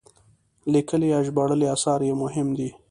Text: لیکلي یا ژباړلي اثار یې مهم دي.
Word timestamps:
لیکلي 0.73 1.07
یا 1.13 1.19
ژباړلي 1.27 1.67
اثار 1.75 1.99
یې 2.07 2.13
مهم 2.23 2.47
دي. 2.57 2.69